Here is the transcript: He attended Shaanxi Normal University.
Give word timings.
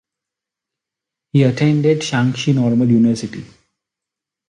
He 1.31 1.43
attended 1.43 1.99
Shaanxi 1.99 2.55
Normal 2.55 2.89
University. 2.89 3.45